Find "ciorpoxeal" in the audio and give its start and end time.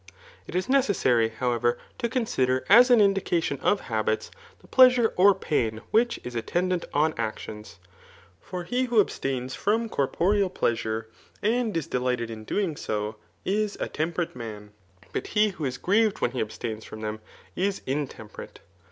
9.91-10.51